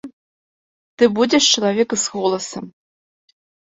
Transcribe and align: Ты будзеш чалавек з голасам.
Ты 1.01 1.11
будзеш 1.19 1.43
чалавек 1.57 1.89
з 2.07 2.17
голасам. 2.17 2.65